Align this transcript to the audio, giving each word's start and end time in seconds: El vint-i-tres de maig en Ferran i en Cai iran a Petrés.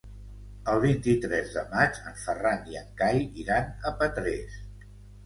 El 0.71 0.79
vint-i-tres 0.85 1.51
de 1.57 1.63
maig 1.73 1.99
en 2.11 2.17
Ferran 2.21 2.63
i 2.71 2.79
en 2.81 2.89
Cai 3.03 3.21
iran 3.45 3.69
a 3.91 3.93
Petrés. 4.01 4.57